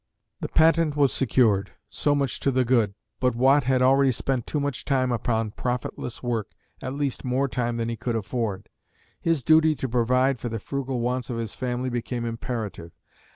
[0.39, 4.59] The patent was secured so much to the good but Watt had already spent too
[4.59, 8.67] much time upon profitless work, at least more time than he could afford.
[9.21, 12.93] His duty to provide for the frugal wants of his family became imperative.